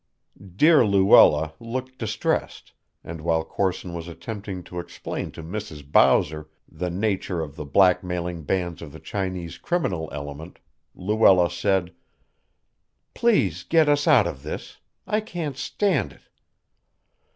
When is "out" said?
14.07-14.25